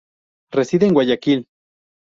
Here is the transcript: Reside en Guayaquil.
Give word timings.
Reside 0.55 0.87
en 0.87 0.93
Guayaquil. 0.95 1.45